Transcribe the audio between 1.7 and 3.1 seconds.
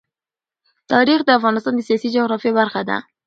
د سیاسي جغرافیه برخه ده.